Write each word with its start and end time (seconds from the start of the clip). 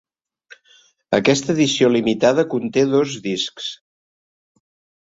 Aquesta 1.17 1.53
Edició 1.55 1.91
Limitada 1.99 2.47
conté 2.57 2.87
dos 2.95 3.17
discs. 3.31 3.71